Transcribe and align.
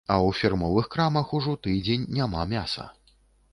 А 0.13 0.15
ў 0.27 0.37
фірмовых 0.37 0.87
крамах 0.95 1.35
ужо 1.41 1.55
тыдзень 1.67 2.09
няма 2.19 2.49
мяса. 2.57 2.91